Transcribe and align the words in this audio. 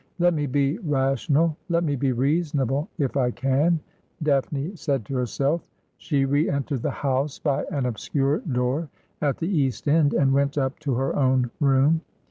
'Let 0.17 0.33
me 0.33 0.47
be 0.47 0.79
rational, 0.79 1.55
let 1.69 1.83
me 1.83 1.95
be 1.95 2.11
reasonable, 2.11 2.89
if 2.97 3.15
I 3.15 3.29
can,' 3.29 3.79
Daphne 4.23 4.75
said 4.75 5.05
to 5.05 5.15
herself. 5.15 5.61
She 5.97 6.25
re 6.25 6.49
entered 6.49 6.81
the 6.81 6.89
house 6.89 7.37
by 7.37 7.65
an 7.69 7.85
obscure 7.85 8.39
door 8.39 8.89
at 9.21 9.37
the 9.37 9.47
east 9.47 9.87
end, 9.87 10.15
and 10.15 10.33
went 10.33 10.57
up 10.57 10.79
to 10.79 10.95
her 10.95 11.15
own 11.15 11.51
room. 11.59 12.01